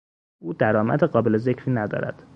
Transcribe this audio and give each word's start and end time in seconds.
او 0.43 0.53
درآمد 0.53 1.03
قابل 1.03 1.37
ذکری 1.37 1.71
ندارد. 1.73 2.23